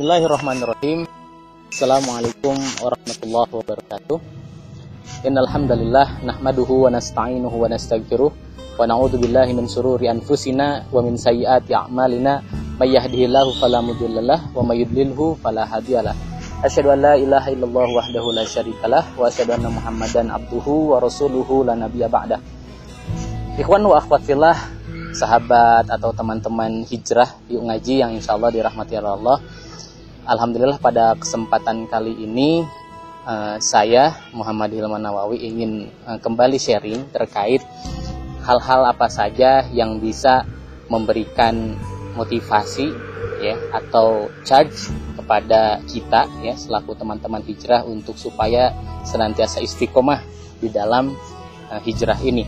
Bismillahirrahmanirrahim. 0.00 1.04
Assalamualaikum 1.68 2.56
warahmatullahi 2.56 3.52
wabarakatuh. 3.52 4.16
Innal 5.28 5.44
hamdalillah 5.44 6.24
nahmaduhu 6.24 6.88
wa 6.88 6.96
nasta'inuhu 6.96 7.52
wa 7.52 7.68
nastaghfiruh 7.68 8.32
wa 8.32 8.88
na'udzu 8.88 9.20
billahi 9.20 9.52
min 9.52 9.68
sururi 9.68 10.08
anfusina 10.08 10.88
wa 10.88 11.04
min 11.04 11.20
sayyiati 11.20 11.76
a'malina 11.76 12.40
may 12.80 12.96
yahdihillahu 12.96 13.52
fala 13.60 13.84
mudhillalah 13.84 14.56
wa 14.56 14.64
may 14.64 14.80
yudlilhu 14.88 15.36
fala 15.36 15.68
hadiyalah. 15.68 16.16
Asyhadu 16.64 16.96
an 16.96 17.04
la 17.04 17.14
ilaha 17.20 17.52
illallah 17.52 18.00
wahdahu 18.00 18.32
la 18.32 18.48
syarikalah 18.48 19.04
wa 19.20 19.28
asyhadu 19.28 19.52
anna 19.52 19.68
Muhammadan 19.68 20.32
abduhu 20.32 20.96
wa 20.96 21.04
rasuluhu 21.04 21.68
la 21.68 21.76
nabiyya 21.76 22.08
ba'dah. 22.08 22.40
Ikhwan 23.60 23.84
wa 23.84 24.00
akhwat 24.00 24.24
fillah, 24.24 24.56
sahabat 25.12 25.92
atau 25.92 26.16
teman-teman 26.16 26.88
hijrah 26.88 27.36
yuk 27.52 27.68
ngaji 27.68 28.00
yang 28.00 28.16
insya 28.16 28.40
Allah 28.40 28.48
dirahmati 28.48 28.96
Allah. 28.96 29.44
Alhamdulillah 30.28 30.76
pada 30.76 31.16
kesempatan 31.16 31.88
kali 31.88 32.12
ini 32.12 32.60
uh, 33.24 33.56
saya 33.56 34.20
Muhammad 34.36 34.68
Hilman 34.68 35.00
Nawawi 35.00 35.40
ingin 35.40 35.88
uh, 36.04 36.20
kembali 36.20 36.60
sharing 36.60 37.08
terkait 37.08 37.64
hal-hal 38.44 38.84
apa 38.84 39.08
saja 39.08 39.64
yang 39.72 39.96
bisa 39.96 40.44
memberikan 40.92 41.72
motivasi 42.20 42.92
ya 43.40 43.56
atau 43.72 44.28
charge 44.44 44.92
kepada 45.16 45.80
kita 45.88 46.28
ya 46.44 46.52
selaku 46.52 46.92
teman-teman 47.00 47.40
hijrah 47.40 47.88
untuk 47.88 48.20
supaya 48.20 48.76
senantiasa 49.08 49.64
istiqomah 49.64 50.20
di 50.60 50.68
dalam 50.68 51.16
uh, 51.72 51.80
hijrah 51.80 52.20
ini. 52.20 52.44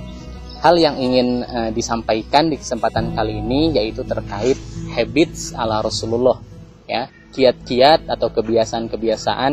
Hal 0.60 0.78
yang 0.78 0.94
ingin 0.94 1.42
disampaikan 1.74 2.46
di 2.46 2.54
kesempatan 2.54 3.18
kali 3.18 3.42
ini 3.42 3.74
yaitu 3.74 4.06
terkait 4.06 4.54
habits 4.94 5.50
ala 5.58 5.82
Rasulullah 5.82 6.38
ya 6.86 7.10
kiat-kiat 7.32 8.06
atau 8.06 8.28
kebiasaan-kebiasaan 8.30 9.52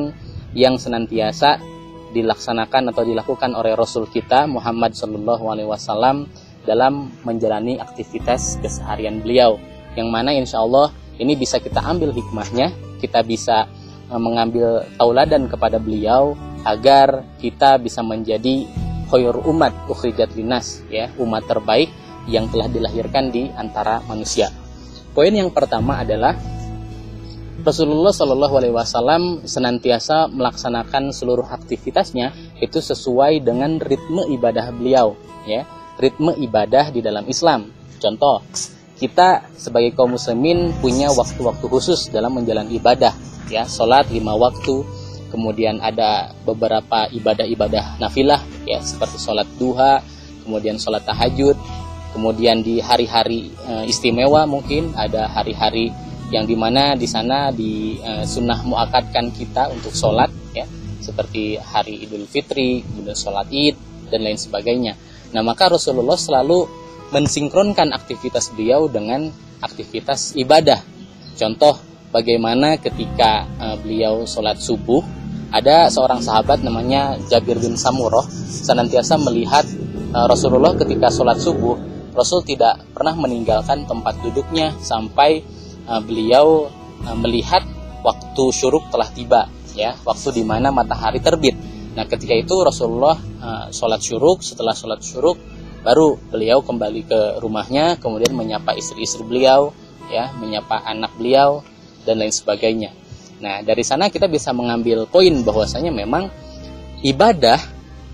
yang 0.54 0.76
senantiasa 0.76 1.58
dilaksanakan 2.12 2.92
atau 2.92 3.06
dilakukan 3.06 3.54
oleh 3.54 3.78
Rasul 3.78 4.10
kita 4.10 4.50
Muhammad 4.50 4.98
Shallallahu 4.98 5.46
Alaihi 5.48 5.70
Wasallam 5.70 6.28
dalam 6.66 7.14
menjalani 7.24 7.80
aktivitas 7.80 8.60
keseharian 8.60 9.24
beliau. 9.24 9.58
Yang 9.96 10.10
mana 10.10 10.30
insya 10.36 10.62
Allah 10.62 10.92
ini 11.22 11.34
bisa 11.38 11.58
kita 11.58 11.82
ambil 11.82 12.14
hikmahnya 12.14 12.74
kita 13.00 13.24
bisa 13.24 13.66
mengambil 14.12 14.84
tauladan 14.98 15.46
kepada 15.48 15.78
beliau 15.78 16.34
agar 16.68 17.24
kita 17.40 17.80
bisa 17.80 18.04
menjadi 18.04 18.68
khoyur 19.08 19.46
umat 19.48 19.72
ukhrijat 19.88 20.34
linas 20.36 20.84
ya 20.92 21.10
umat 21.22 21.46
terbaik 21.48 21.90
yang 22.30 22.50
telah 22.52 22.70
dilahirkan 22.70 23.32
di 23.34 23.50
antara 23.54 24.04
manusia. 24.06 24.52
Poin 25.14 25.34
yang 25.34 25.50
pertama 25.50 26.02
adalah 26.02 26.38
Rasulullah 27.60 28.16
Shallallahu 28.16 28.56
Alaihi 28.56 28.76
Wasallam 28.76 29.44
senantiasa 29.44 30.32
melaksanakan 30.32 31.12
seluruh 31.12 31.44
aktivitasnya 31.44 32.32
itu 32.64 32.80
sesuai 32.80 33.44
dengan 33.44 33.84
ritme 33.84 34.24
ibadah 34.32 34.72
beliau, 34.72 35.20
ya, 35.44 35.68
ritme 36.00 36.32
ibadah 36.40 36.88
di 36.96 37.04
dalam 37.04 37.28
Islam. 37.28 37.68
Contoh, 38.00 38.40
kita 38.96 39.52
sebagai 39.60 39.92
kaum 39.92 40.16
muslimin 40.16 40.72
punya 40.80 41.12
waktu-waktu 41.12 41.66
khusus 41.68 42.08
dalam 42.08 42.40
menjalani 42.40 42.80
ibadah, 42.80 43.12
ya, 43.52 43.68
sholat 43.68 44.08
lima 44.08 44.40
waktu, 44.40 44.88
kemudian 45.28 45.84
ada 45.84 46.32
beberapa 46.48 47.12
ibadah-ibadah 47.12 48.00
nafilah, 48.00 48.40
ya, 48.64 48.80
seperti 48.80 49.20
sholat 49.20 49.48
duha, 49.60 50.00
kemudian 50.48 50.80
sholat 50.80 51.04
tahajud, 51.04 51.60
kemudian 52.16 52.64
di 52.64 52.82
hari-hari 52.82 53.54
e, 53.54 53.86
istimewa 53.86 54.50
mungkin 54.50 54.96
ada 54.98 55.30
hari-hari 55.30 55.94
yang 56.30 56.46
di 56.46 56.54
mana 56.54 56.94
di 56.94 57.10
sana 57.10 57.50
di 57.50 57.98
uh, 58.02 58.26
sunnah 58.26 58.62
muakatkan 58.62 59.34
kita 59.34 59.74
untuk 59.74 59.94
sholat 59.94 60.30
ya 60.54 60.66
seperti 61.02 61.58
hari 61.58 62.06
Idul 62.06 62.30
Fitri, 62.30 62.86
kemudian 62.86 63.18
sholat 63.18 63.50
Id 63.50 63.76
dan 64.14 64.22
lain 64.22 64.38
sebagainya. 64.38 64.94
Nah 65.34 65.42
maka 65.42 65.74
Rasulullah 65.74 66.18
selalu 66.18 66.70
mensinkronkan 67.10 67.90
aktivitas 67.90 68.54
beliau 68.54 68.86
dengan 68.86 69.34
aktivitas 69.62 70.38
ibadah. 70.38 70.82
Contoh 71.34 71.82
bagaimana 72.14 72.78
ketika 72.78 73.50
uh, 73.58 73.78
beliau 73.82 74.30
sholat 74.30 74.62
subuh 74.62 75.02
ada 75.50 75.90
seorang 75.90 76.22
sahabat 76.22 76.62
namanya 76.62 77.18
Jabir 77.26 77.58
bin 77.58 77.74
Samuroh 77.74 78.26
senantiasa 78.50 79.18
melihat 79.18 79.66
uh, 80.14 80.30
Rasulullah 80.30 80.78
ketika 80.78 81.10
sholat 81.10 81.42
subuh 81.42 81.90
Rasul 82.14 82.44
tidak 82.44 82.84
pernah 82.92 83.16
meninggalkan 83.16 83.86
tempat 83.86 84.20
duduknya 84.20 84.76
sampai 84.82 85.40
uh, 85.90 86.02
beliau 86.06 86.70
uh, 87.04 87.18
melihat 87.18 87.66
waktu 88.06 88.44
syuruk 88.54 88.88
telah 88.94 89.10
tiba 89.10 89.50
ya. 89.74 89.98
Waktu 90.06 90.38
di 90.38 90.44
mana 90.46 90.70
matahari 90.70 91.18
terbit. 91.18 91.58
Nah 91.98 92.06
ketika 92.06 92.38
itu 92.38 92.54
Rasulullah 92.62 93.18
uh, 93.18 93.68
sholat 93.74 94.00
syuruk. 94.00 94.46
Setelah 94.46 94.78
sholat 94.78 95.02
syuruk 95.02 95.42
baru 95.82 96.20
beliau 96.30 96.60
kembali 96.60 97.02
ke 97.08 97.20
rumahnya 97.40 97.96
kemudian 98.04 98.36
menyapa 98.36 98.76
istri-istri 98.76 99.24
beliau 99.24 99.72
ya 100.12 100.28
menyapa 100.36 100.84
anak 100.84 101.16
beliau 101.16 101.64
dan 102.04 102.20
lain 102.20 102.36
sebagainya. 102.36 102.92
Nah 103.40 103.64
dari 103.64 103.84
sana 103.88 104.12
kita 104.12 104.28
bisa 104.28 104.52
mengambil 104.52 105.08
poin 105.08 105.32
bahwasanya 105.42 105.90
memang 105.96 106.28
ibadah 107.00 107.60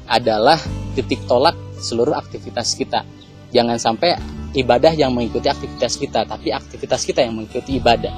adalah 0.06 0.62
titik 0.94 1.26
tolak 1.26 1.58
seluruh 1.82 2.14
aktivitas 2.14 2.78
kita. 2.78 3.02
Jangan 3.50 3.82
sampai 3.82 4.14
ibadah 4.56 4.96
yang 4.96 5.12
mengikuti 5.12 5.52
aktivitas 5.52 6.00
kita, 6.00 6.24
tapi 6.24 6.56
aktivitas 6.56 7.04
kita 7.04 7.26
yang 7.26 7.36
mengikuti 7.36 7.82
ibadah. 7.82 8.16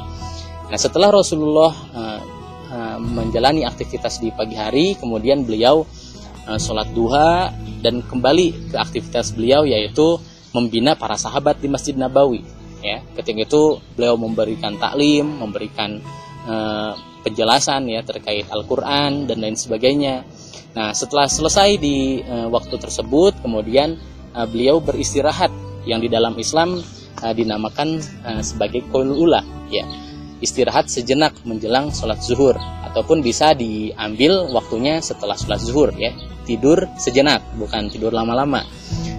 Nah, 0.68 0.80
setelah 0.80 1.09
Rasulullah 1.09 1.72
uh, 1.72 2.20
uh, 2.70 2.98
menjalani 3.00 3.64
aktivitas 3.64 4.20
di 4.20 4.30
pagi 4.36 4.59
hari, 4.59 5.00
kemudian 5.00 5.48
beliau 5.48 5.88
uh, 6.46 6.59
sholat 6.59 6.92
duha 6.92 7.50
dan 7.80 8.03
kembali 8.03 8.74
ke 8.74 8.75
aktivitas 8.75 9.31
beliau 9.31 9.64
yaitu 9.64 10.20
membina 10.52 10.98
para 10.98 11.16
sahabat 11.16 11.59
di 11.64 11.72
Masjid 11.72 11.96
Nabawi. 11.96 12.44
Ya, 12.84 13.02
ketika 13.18 13.48
itu 13.48 13.81
beliau 13.98 14.16
memberikan 14.19 14.78
taklim, 14.78 15.42
memberikan 15.42 15.98
uh, 16.46 16.94
penjelasan 17.25 17.90
ya 17.90 18.06
terkait 18.06 18.48
Al-Quran 18.48 19.25
dan 19.28 19.38
lain 19.42 19.58
sebagainya. 19.58 20.24
Nah, 20.78 20.94
setelah 20.94 21.25
selesai 21.25 21.81
di 21.81 22.22
uh, 22.22 22.48
waktu 22.54 22.78
tersebut, 22.78 23.42
kemudian 23.42 23.98
uh, 24.38 24.46
beliau 24.46 24.78
beristirahat 24.78 25.50
yang 25.88 26.03
di 26.03 26.12
dalam 26.12 26.36
Islam 26.36 26.84
uh, 27.24 27.34
dinamakan 27.34 27.98
uh, 28.28 28.42
sebagai 28.44 28.84
ula 28.92 29.42
ya. 29.72 29.88
Istirahat 30.38 30.86
sejenak 30.86 31.34
menjelang 31.50 31.90
sholat 31.90 32.22
zuhur 32.22 32.53
ataupun 32.86 33.25
bisa 33.25 33.58
diambil 33.58 34.46
waktunya 34.53 35.02
setelah 35.02 35.34
sholat 35.34 35.58
zuhur 35.64 35.90
ya. 35.98 36.14
Tidur 36.46 36.86
sejenak 37.00 37.42
bukan 37.58 37.90
tidur 37.90 38.14
lama-lama. 38.14 38.62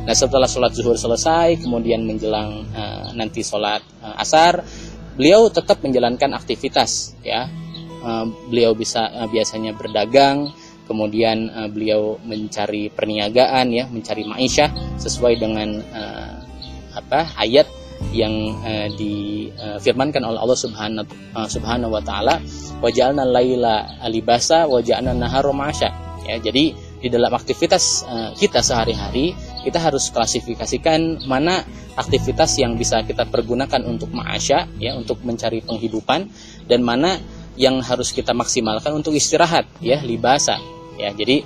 Nah 0.07 0.15
setelah 0.15 0.47
sholat 0.47 0.73
zuhur 0.79 0.95
selesai 0.95 1.59
kemudian 1.59 2.07
menjelang 2.07 2.65
uh, 2.71 3.11
nanti 3.19 3.43
sholat 3.43 3.83
uh, 3.99 4.15
asar 4.21 4.63
beliau 5.19 5.51
tetap 5.51 5.83
menjalankan 5.83 6.39
aktivitas 6.39 7.19
ya. 7.27 7.51
Uh, 7.99 8.31
beliau 8.47 8.79
bisa 8.79 9.11
uh, 9.11 9.27
biasanya 9.27 9.75
berdagang 9.75 10.55
kemudian 10.87 11.51
uh, 11.51 11.69
beliau 11.69 12.17
mencari 12.23 12.89
perniagaan 12.95 13.75
ya 13.75 13.85
mencari 13.91 14.23
maisha 14.25 14.71
sesuai 14.97 15.35
dengan 15.37 15.69
uh, 15.83 16.38
apa 16.99 17.31
ayat 17.39 17.67
yang 18.15 18.55
uh, 18.63 18.89
difirmankan 18.95 20.23
oleh 20.23 20.39
Allah 20.39 20.59
Subhanahu 20.59 21.07
uh, 21.35 21.49
Subhanahu 21.51 21.93
wa 21.93 22.03
taala 22.03 22.39
waja'alna 22.79 23.27
laila 23.27 23.99
alibasa 24.03 24.71
waja'alna 24.71 25.15
nahara 25.19 25.51
ma'asya. 25.51 25.91
Ya 26.29 26.37
jadi 26.39 26.77
di 26.99 27.09
dalam 27.11 27.31
aktivitas 27.31 28.07
uh, 28.07 28.31
kita 28.35 28.63
sehari-hari 28.63 29.35
kita 29.63 29.79
harus 29.79 30.11
klasifikasikan 30.11 31.27
mana 31.27 31.63
aktivitas 31.99 32.59
yang 32.59 32.79
bisa 32.79 33.03
kita 33.03 33.27
pergunakan 33.27 33.83
untuk 33.87 34.11
ma'asya 34.15 34.79
ya 34.79 34.95
untuk 34.95 35.23
mencari 35.27 35.63
penghidupan 35.63 36.31
dan 36.71 36.81
mana 36.83 37.19
yang 37.59 37.83
harus 37.83 38.15
kita 38.15 38.31
maksimalkan 38.31 38.95
untuk 38.95 39.15
istirahat 39.19 39.67
ya 39.83 39.99
libasa. 40.07 40.59
Ya 40.99 41.11
jadi 41.15 41.43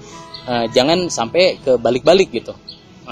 uh, 0.48 0.68
jangan 0.72 1.08
sampai 1.08 1.60
ke 1.60 1.80
balik-balik 1.80 2.28
gitu 2.32 2.52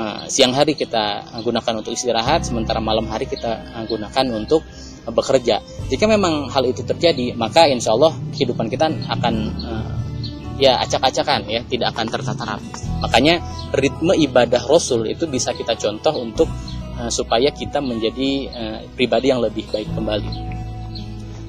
uh, 0.01 0.25
siang 0.33 0.57
hari 0.57 0.73
kita 0.73 1.29
gunakan 1.45 1.85
untuk 1.85 1.93
istirahat 1.93 2.49
sementara 2.49 2.81
malam 2.81 3.05
hari 3.13 3.29
kita 3.29 3.85
gunakan 3.85 4.27
untuk 4.33 4.65
bekerja. 5.05 5.61
Jika 5.89 6.05
memang 6.09 6.49
hal 6.49 6.65
itu 6.69 6.81
terjadi 6.85 7.37
maka 7.37 7.69
insya 7.69 7.93
Allah 7.93 8.17
kehidupan 8.33 8.73
kita 8.73 8.89
akan 8.89 9.35
uh, 9.61 9.91
ya 10.61 10.77
acak-acakan 10.85 11.49
ya 11.49 11.65
tidak 11.65 11.97
akan 11.97 12.07
tertata 12.13 12.45
rapi 12.45 12.69
makanya 13.01 13.41
ritme 13.73 14.13
ibadah 14.13 14.61
Rasul 14.69 15.09
itu 15.09 15.25
bisa 15.25 15.57
kita 15.57 15.73
contoh 15.73 16.21
untuk 16.21 16.53
uh, 17.01 17.09
supaya 17.09 17.49
kita 17.49 17.81
menjadi 17.81 18.31
uh, 18.53 18.79
pribadi 18.93 19.33
yang 19.33 19.41
lebih 19.41 19.65
baik 19.73 19.89
kembali. 19.97 20.31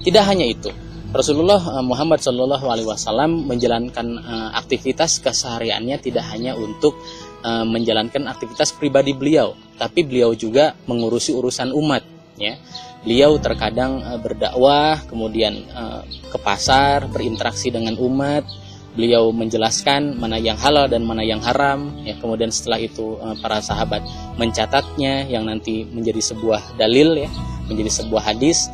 Tidak 0.01 0.24
hanya 0.25 0.48
itu 0.48 0.71
Rasulullah 1.12 1.59
Muhammad 1.83 2.24
Wasallam 2.24 3.44
menjalankan 3.44 4.15
aktivitas 4.56 5.19
kesehariannya 5.19 6.00
tidak 6.00 6.24
hanya 6.31 6.56
untuk 6.56 6.95
uh, 7.42 7.66
menjalankan 7.66 8.30
aktivitas 8.30 8.74
pribadi 8.74 9.12
beliau, 9.14 9.58
tapi 9.78 10.06
beliau 10.06 10.34
juga 10.38 10.78
mengurusi 10.86 11.34
urusan 11.34 11.74
umat. 11.74 12.06
ya. 12.38 12.58
Beliau 13.02 13.42
terkadang 13.42 14.02
uh, 14.06 14.22
berdakwah 14.22 15.02
kemudian 15.10 15.66
uh, 15.74 16.06
ke 16.06 16.38
pasar 16.42 17.10
berinteraksi 17.10 17.74
dengan 17.74 17.98
umat. 17.98 18.46
Beliau 18.92 19.32
menjelaskan 19.32 20.20
mana 20.20 20.36
yang 20.36 20.60
halal 20.60 20.92
dan 20.92 21.08
mana 21.08 21.24
yang 21.24 21.40
haram 21.40 21.96
ya. 22.04 22.20
Kemudian 22.20 22.52
setelah 22.52 22.76
itu 22.76 23.16
para 23.40 23.64
sahabat 23.64 24.04
mencatatnya 24.36 25.32
yang 25.32 25.48
nanti 25.48 25.88
menjadi 25.88 26.20
sebuah 26.20 26.76
dalil 26.76 27.16
ya 27.16 27.32
menjadi 27.72 28.04
sebuah 28.04 28.36
hadis. 28.36 28.68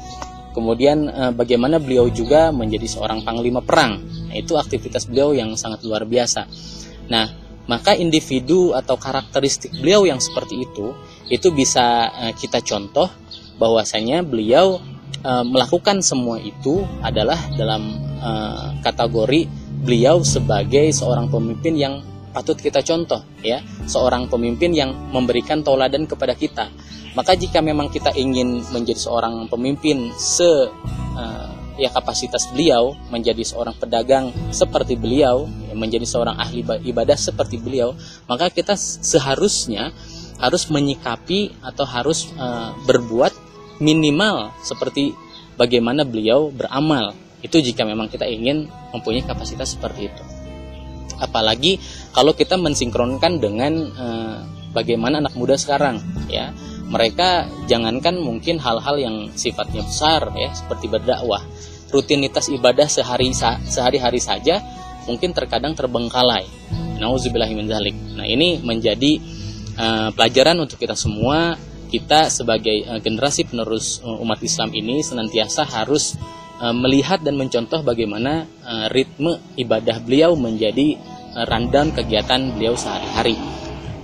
Kemudian 0.57 1.05
bagaimana 1.37 1.77
beliau 1.77 2.09
juga 2.09 2.49
menjadi 2.49 2.89
seorang 2.89 3.21
panglima 3.21 3.61
perang. 3.61 4.01
Nah, 4.01 4.33
itu 4.33 4.57
aktivitas 4.57 5.05
beliau 5.05 5.37
yang 5.37 5.53
sangat 5.53 5.85
luar 5.85 6.01
biasa. 6.01 6.49
Nah 7.13 7.29
maka 7.67 7.93
individu 7.93 8.71
atau 8.73 8.95
karakteristik 8.95 9.75
beliau 9.75 10.07
yang 10.07 10.23
seperti 10.23 10.63
itu 10.63 10.95
itu 11.27 11.51
bisa 11.51 12.07
uh, 12.09 12.33
kita 12.33 12.63
contoh 12.63 13.11
bahwasanya 13.59 14.23
beliau 14.23 14.79
uh, 15.21 15.43
melakukan 15.43 15.99
semua 15.99 16.39
itu 16.39 16.87
adalah 17.03 17.37
dalam 17.59 17.99
uh, 18.23 18.79
kategori 18.79 19.51
beliau 19.83 20.23
sebagai 20.23 20.89
seorang 20.95 21.27
pemimpin 21.27 21.75
yang 21.75 21.93
patut 22.31 22.55
kita 22.55 22.79
contoh 22.81 23.21
ya. 23.43 23.59
Seorang 23.89 24.31
pemimpin 24.31 24.71
yang 24.71 24.93
memberikan 25.11 25.65
tauladan 25.65 26.05
kepada 26.05 26.37
kita. 26.37 26.69
Maka 27.17 27.33
jika 27.33 27.65
memang 27.65 27.89
kita 27.89 28.13
ingin 28.13 28.61
menjadi 28.69 29.01
seorang 29.09 29.49
pemimpin 29.49 30.13
se 30.13 30.69
ya 31.77 31.93
kapasitas 31.93 32.49
beliau 32.51 32.97
menjadi 33.13 33.45
seorang 33.45 33.77
pedagang 33.77 34.33
seperti 34.49 34.97
beliau 34.97 35.45
menjadi 35.77 36.03
seorang 36.03 36.35
ahli 36.35 36.65
ibadah 36.65 37.15
seperti 37.15 37.61
beliau 37.61 37.93
maka 38.25 38.49
kita 38.49 38.73
seharusnya 38.77 39.93
harus 40.37 40.69
menyikapi 40.69 41.53
atau 41.65 41.85
harus 41.85 42.29
uh, 42.37 42.73
berbuat 42.85 43.33
minimal 43.81 44.53
seperti 44.61 45.13
bagaimana 45.57 46.05
beliau 46.05 46.53
beramal. 46.53 47.13
Itu 47.41 47.61
jika 47.61 47.85
memang 47.85 48.09
kita 48.09 48.25
ingin 48.25 48.69
mempunyai 48.93 49.25
kapasitas 49.25 49.77
seperti 49.77 50.09
itu. 50.09 50.23
Apalagi 51.17 51.81
kalau 52.13 52.37
kita 52.37 52.57
mensinkronkan 52.57 53.41
dengan 53.41 53.73
uh, 53.97 54.37
bagaimana 54.73 55.21
anak 55.21 55.33
muda 55.33 55.57
sekarang 55.57 56.01
ya. 56.29 56.53
Mereka 56.87 57.51
jangankan 57.67 58.15
mungkin 58.15 58.63
hal-hal 58.63 58.95
yang 58.95 59.15
sifatnya 59.35 59.83
besar 59.83 60.31
ya 60.39 60.55
seperti 60.55 60.87
berdakwah. 60.87 61.43
Rutinitas 61.91 62.47
ibadah 62.47 62.87
sehari 62.87 63.27
sehari-hari 63.67 64.23
saja 64.23 64.63
mungkin 65.07 65.31
terkadang 65.31 65.73
terbengkalai. 65.73 66.45
Nah 68.17 68.25
ini 68.27 68.59
menjadi 68.59 69.11
uh, 69.79 70.09
pelajaran 70.11 70.59
untuk 70.59 70.77
kita 70.77 70.93
semua. 70.93 71.55
Kita 71.87 72.27
sebagai 72.27 72.83
uh, 72.83 72.99
generasi 72.99 73.47
penerus 73.47 74.03
uh, 74.03 74.19
umat 74.19 74.43
Islam 74.43 74.75
ini 74.75 74.99
senantiasa 74.99 75.63
harus 75.63 76.19
uh, 76.59 76.75
melihat 76.75 77.23
dan 77.23 77.39
mencontoh 77.39 77.79
bagaimana 77.79 78.43
uh, 78.67 78.91
ritme 78.91 79.39
ibadah 79.55 80.03
beliau 80.03 80.35
menjadi 80.35 80.99
uh, 81.31 81.47
rundown 81.47 81.95
kegiatan 81.95 82.51
beliau 82.59 82.75
sehari-hari. 82.75 83.39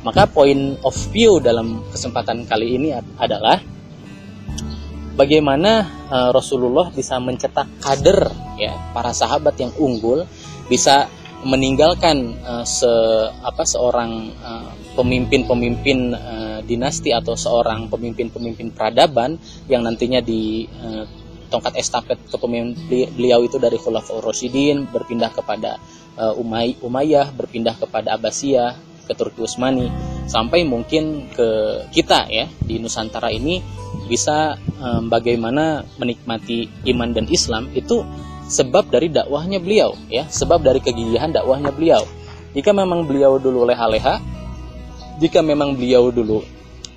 Maka 0.03 0.27
point 0.27 0.79
of 0.83 0.95
view 1.11 1.44
dalam 1.44 1.83
kesempatan 1.91 2.47
kali 2.47 2.75
ini 2.79 2.95
adalah 3.19 3.59
bagaimana 5.13 5.88
uh, 6.10 6.30
Rasulullah 6.33 6.89
bisa 6.89 7.18
mencetak 7.21 7.68
kader 7.81 8.30
ya 8.57 8.74
para 8.94 9.13
sahabat 9.13 9.57
yang 9.57 9.74
unggul 9.77 10.25
bisa 10.69 11.10
meninggalkan 11.44 12.39
uh, 12.39 12.63
se 12.63 12.88
apa 13.44 13.68
seorang 13.68 14.31
pemimpin-pemimpin 14.95 16.00
uh, 16.13 16.60
dinasti 16.63 17.12
atau 17.12 17.33
seorang 17.33 17.89
pemimpin-pemimpin 17.89 18.71
peradaban 18.71 19.36
yang 19.68 19.83
nantinya 19.83 20.24
di 20.24 20.63
uh, 20.69 21.04
tongkat 21.50 21.77
estafet 21.77 22.18
kepemimpinan 22.33 23.13
beliau 23.13 23.45
itu 23.45 23.62
dari 23.62 23.77
Khulafaur 23.77 24.25
Rasyidin 24.25 24.89
berpindah 24.89 25.30
kepada 25.33 25.77
uh, 26.18 26.33
Umay 26.42 26.81
Umayyah 26.81 27.33
berpindah 27.33 27.77
kepada 27.77 28.18
Abbasiyah 28.18 28.74
ke 29.04 29.13
Turki 29.13 29.44
Utsmani. 29.44 29.92
Sampai 30.25 30.63
mungkin 30.63 31.27
ke 31.30 31.50
kita 31.92 32.31
ya 32.31 32.48
di 32.63 32.80
Nusantara 32.80 33.30
ini 33.30 33.59
bisa 34.07 34.59
um, 34.81 35.07
bagaimana 35.07 35.88
menikmati 35.97 36.69
iman 36.94 37.15
dan 37.15 37.25
Islam 37.31 37.71
itu 37.73 38.03
sebab 38.47 38.91
dari 38.91 39.07
dakwahnya 39.09 39.63
beliau 39.63 39.95
ya. 40.11 40.27
Sebab 40.27 40.61
dari 40.61 40.83
kegigihan 40.83 41.31
dakwahnya 41.31 41.71
beliau. 41.71 42.03
Jika 42.53 42.69
memang 42.75 43.09
beliau 43.09 43.41
dulu 43.41 43.65
leha-leha 43.65 44.33
jika 45.21 45.45
memang 45.45 45.77
beliau 45.77 46.09
dulu 46.09 46.41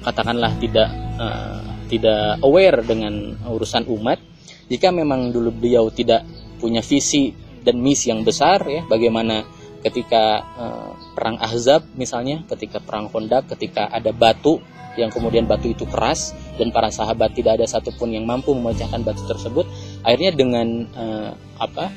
katakanlah 0.01 0.55
tidak 0.57 0.89
uh, 1.21 1.61
tidak 1.87 2.41
aware 2.41 2.81
dengan 2.83 3.37
urusan 3.47 3.85
umat 3.87 4.19
jika 4.67 4.91
memang 4.91 5.31
dulu 5.31 5.53
beliau 5.53 5.93
tidak 5.93 6.25
punya 6.59 6.81
visi 6.81 7.31
dan 7.63 7.83
misi 7.83 8.09
yang 8.11 8.25
besar 8.25 8.65
ya 8.67 8.87
bagaimana 8.89 9.45
ketika 9.85 10.43
uh, 10.57 10.91
perang 11.17 11.41
Ahzab 11.41 11.89
misalnya, 11.97 12.45
ketika 12.53 12.77
perang 12.85 13.09
Kondak, 13.09 13.49
ketika 13.57 13.89
ada 13.89 14.13
batu 14.13 14.61
yang 15.01 15.09
kemudian 15.09 15.49
batu 15.49 15.73
itu 15.73 15.89
keras 15.89 16.37
dan 16.61 16.73
para 16.73 16.93
sahabat 16.93 17.33
tidak 17.33 17.61
ada 17.61 17.67
satupun 17.69 18.13
yang 18.13 18.29
mampu 18.29 18.53
memecahkan 18.53 19.01
batu 19.01 19.25
tersebut, 19.25 19.65
akhirnya 20.05 20.37
dengan 20.37 20.85
uh, 20.93 21.33
apa 21.57 21.89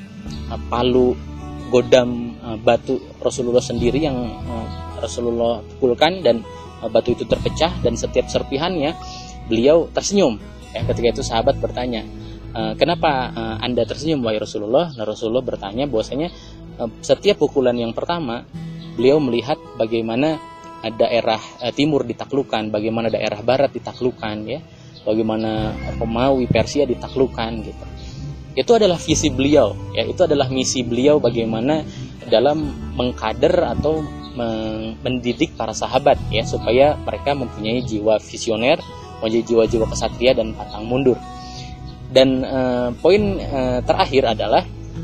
uh, 0.56 0.60
palu 0.71 1.16
godam 1.68 2.39
uh, 2.39 2.56
batu 2.56 3.00
Rasulullah 3.19 3.63
sendiri 3.63 4.00
yang 4.00 4.16
uh, 4.16 4.68
Rasulullah 5.04 5.60
pukulkan 5.75 6.24
dan 6.24 6.44
batu 6.80 7.12
itu 7.12 7.27
terpecah 7.27 7.75
dan 7.83 8.00
setiap 8.00 8.31
serpihannya 8.31 8.95
beliau 9.51 9.92
tersenyum. 9.92 10.39
Ya, 10.72 10.88
ketika 10.88 11.19
itu 11.19 11.24
sahabat 11.27 11.60
bertanya, 11.60 12.07
kenapa 12.80 13.36
anda 13.60 13.83
tersenyum 13.83 14.24
wahai 14.24 14.39
Rasulullah? 14.39 14.88
Nah, 14.95 15.04
Rasulullah 15.04 15.44
bertanya 15.44 15.92
bahwasanya 15.92 16.31
Eh, 16.80 16.89
setiap 17.04 17.44
pukulan 17.44 17.75
yang 17.75 17.92
pertama 17.92 18.48
beliau 19.00 19.24
melihat 19.24 19.56
bagaimana 19.80 20.36
daerah 21.00 21.40
eh, 21.63 21.72
timur 21.72 22.04
ditaklukkan, 22.04 22.68
bagaimana 22.68 23.07
daerah 23.07 23.40
barat 23.40 23.72
ditaklukkan 23.72 24.36
ya, 24.44 24.60
bagaimana 25.07 25.72
Romawi 25.96 26.51
Persia 26.51 26.84
ditaklukkan 26.84 27.51
gitu. 27.63 27.86
Itu 28.60 28.75
adalah 28.75 29.00
visi 29.00 29.31
beliau 29.31 29.72
ya, 29.96 30.04
itu 30.04 30.19
adalah 30.28 30.51
misi 30.51 30.84
beliau 30.84 31.24
bagaimana 31.24 31.80
dalam 32.28 32.92
mengkader 33.00 33.72
atau 33.80 34.04
mendidik 35.04 35.51
para 35.60 35.75
sahabat 35.75 36.16
ya 36.31 36.48
supaya 36.48 36.96
mereka 36.96 37.36
mempunyai 37.36 37.84
jiwa 37.84 38.19
visioner, 38.24 38.80
mempunyai 39.19 39.44
jiwa-jiwa 39.44 39.86
kesatria 39.90 40.31
dan 40.31 40.56
pantang 40.56 40.88
mundur. 40.88 41.20
Dan 42.10 42.41
uh, 42.41 42.89
poin 43.03 43.36
uh, 43.38 43.84
terakhir 43.84 44.32
adalah 44.32 44.63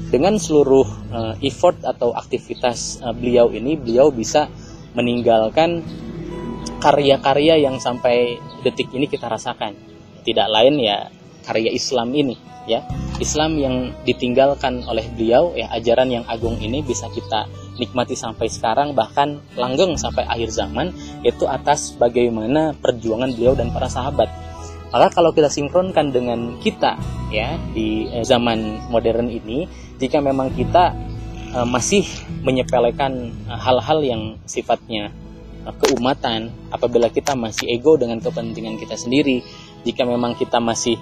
dengan 0.09 0.37
seluruh 0.39 0.87
uh, 1.11 1.33
effort 1.41 1.81
atau 1.83 2.13
aktivitas 2.15 3.03
uh, 3.03 3.11
beliau 3.11 3.49
ini 3.51 3.75
beliau 3.75 4.13
bisa 4.13 4.47
meninggalkan 4.95 5.83
karya-karya 6.79 7.65
yang 7.65 7.81
sampai 7.81 8.37
detik 8.61 8.93
ini 8.93 9.09
kita 9.09 9.27
rasakan. 9.27 9.75
Tidak 10.25 10.47
lain 10.49 10.81
ya 10.81 11.09
karya 11.45 11.69
Islam 11.73 12.13
ini 12.13 12.37
ya. 12.65 12.85
Islam 13.15 13.55
yang 13.55 13.75
ditinggalkan 14.03 14.83
oleh 14.85 15.07
beliau 15.15 15.55
ya 15.55 15.71
ajaran 15.71 16.11
yang 16.11 16.25
agung 16.27 16.59
ini 16.59 16.83
bisa 16.83 17.07
kita 17.13 17.47
nikmati 17.79 18.15
sampai 18.15 18.47
sekarang 18.51 18.91
bahkan 18.91 19.39
langgeng 19.55 19.95
sampai 19.95 20.27
akhir 20.27 20.51
zaman 20.51 20.91
itu 21.23 21.47
atas 21.47 21.95
bagaimana 21.95 22.75
perjuangan 22.75 23.31
beliau 23.31 23.55
dan 23.55 23.71
para 23.71 23.87
sahabat 23.87 24.27
maka 24.95 25.11
kalau 25.11 25.35
kita 25.35 25.51
sinkronkan 25.51 26.15
dengan 26.15 26.55
kita 26.63 26.95
ya 27.27 27.59
di 27.75 28.07
eh, 28.07 28.23
zaman 28.23 28.87
modern 28.87 29.27
ini, 29.27 29.67
jika 29.99 30.23
memang 30.23 30.55
kita 30.55 30.95
uh, 31.51 31.67
masih 31.67 32.07
menyepelekan 32.47 33.11
eh, 33.27 33.59
hal-hal 33.59 33.99
yang 34.07 34.39
sifatnya 34.47 35.11
keumatan, 35.83 36.47
apabila 36.71 37.11
kita 37.11 37.35
masih 37.35 37.75
ego 37.75 37.99
dengan 37.99 38.23
kepentingan 38.23 38.79
kita 38.79 38.95
sendiri, 38.95 39.43
jika 39.83 40.07
memang 40.07 40.37
kita 40.37 40.61
masih 40.61 40.95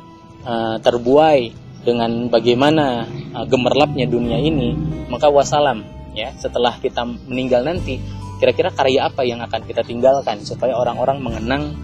terbuai 0.80 1.52
dengan 1.84 2.32
bagaimana 2.32 3.04
gemerlapnya 3.48 4.08
dunia 4.08 4.40
ini, 4.40 4.72
maka 5.12 5.28
wassalam 5.28 5.84
ya 6.16 6.32
setelah 6.40 6.80
kita 6.80 7.04
meninggal 7.28 7.68
nanti 7.68 8.00
kira-kira 8.40 8.72
karya 8.72 9.12
apa 9.12 9.28
yang 9.28 9.44
akan 9.44 9.68
kita 9.68 9.84
tinggalkan 9.84 10.40
supaya 10.48 10.80
orang-orang 10.80 11.20
mengenang 11.20 11.76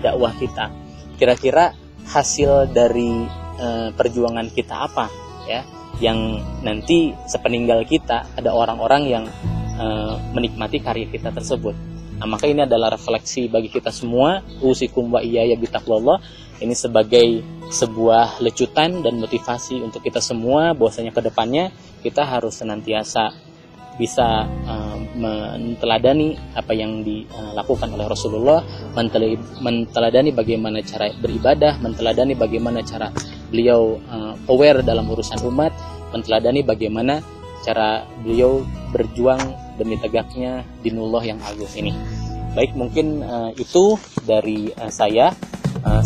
dakwah 0.00 0.32
kita 0.36 0.72
kira-kira 1.16 1.72
hasil 2.04 2.70
dari 2.74 3.24
uh, 3.58 3.90
perjuangan 3.96 4.48
kita 4.52 4.74
apa 4.86 5.06
ya 5.48 5.64
yang 6.02 6.42
nanti 6.66 7.14
sepeninggal 7.30 7.86
kita 7.86 8.26
ada 8.34 8.50
orang-orang 8.50 9.02
yang 9.06 9.24
uh, 9.78 10.18
menikmati 10.34 10.82
karya 10.82 11.06
kita 11.06 11.30
tersebut. 11.30 11.74
Nah, 12.14 12.26
maka 12.30 12.46
ini 12.46 12.62
adalah 12.62 12.94
refleksi 12.94 13.50
bagi 13.50 13.70
kita 13.70 13.90
semua 13.90 14.42
usikum 14.62 15.10
wa 15.10 15.22
iyaya 15.22 15.58
bitaqwallah 15.58 16.22
ini 16.62 16.74
sebagai 16.74 17.42
sebuah 17.74 18.38
lecutan 18.38 19.02
dan 19.02 19.18
motivasi 19.18 19.82
untuk 19.82 20.04
kita 20.06 20.22
semua 20.22 20.76
bahwasanya 20.76 21.10
ke 21.10 21.22
depannya 21.26 21.74
kita 22.06 22.22
harus 22.22 22.54
senantiasa 22.62 23.34
bisa 23.94 24.46
uh, 24.66 24.98
menteladani 25.14 26.34
apa 26.58 26.74
yang 26.74 27.06
dilakukan 27.06 27.94
oleh 27.94 28.06
Rasulullah, 28.10 28.60
menteladani 29.62 30.34
bagaimana 30.34 30.82
cara 30.82 31.14
beribadah, 31.14 31.78
menteladani 31.78 32.34
bagaimana 32.34 32.82
cara 32.82 33.14
beliau 33.50 34.02
uh, 34.10 34.34
aware 34.50 34.82
dalam 34.82 35.06
urusan 35.06 35.38
umat, 35.46 35.70
menteladani 36.10 36.66
bagaimana 36.66 37.22
cara 37.62 38.02
beliau 38.26 38.66
berjuang 38.90 39.40
demi 39.78 39.94
tegaknya 39.98 40.66
dinullah 40.82 41.22
yang 41.22 41.38
agung 41.46 41.70
ini. 41.78 41.94
Baik, 42.54 42.74
mungkin 42.74 43.22
uh, 43.22 43.50
itu 43.54 43.98
dari 44.26 44.74
uh, 44.74 44.90
saya. 44.90 45.34
Uh, 45.84 46.00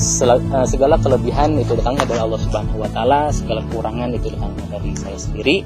segala 0.65 0.99
kelebihan 0.99 1.55
itu 1.61 1.77
datangnya 1.77 2.09
dari 2.09 2.19
Allah 2.25 2.41
Subhanahu 2.41 2.83
wa 2.83 2.91
taala, 2.91 3.29
segala 3.31 3.61
kekurangan 3.69 4.11
itu 4.17 4.33
datangnya 4.33 4.67
dari 4.75 4.91
saya 4.97 5.19
sendiri 5.21 5.57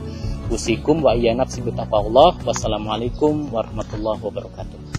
usikum 0.53 1.01
wa 1.01 1.17
iya 1.17 1.33
nafsi. 1.33 1.65
Wassalamualaikum 2.45 3.49
warahmatullahi 3.49 4.21
wabarakatuh. 4.21 4.92